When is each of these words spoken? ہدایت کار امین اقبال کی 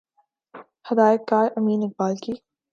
ہدایت 0.87 1.21
کار 1.29 1.47
امین 1.57 1.79
اقبال 1.83 2.13
کی 2.23 2.33